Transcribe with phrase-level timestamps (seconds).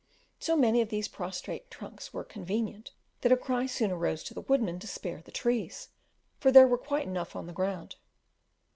[0.39, 2.89] So many of these prostrate trunks were "convenient,"
[3.21, 5.89] that a cry soon arose to the woodman to "spare the trees,"
[6.39, 7.97] for there were quite enough on the ground.